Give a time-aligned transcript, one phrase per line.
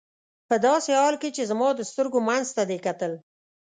[0.49, 3.13] په داسې حال کې چې زما د سترګو منځ ته دې کتل.